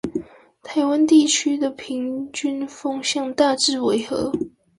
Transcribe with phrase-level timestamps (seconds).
[0.63, 4.31] 台灣地區的平均風向大致為何？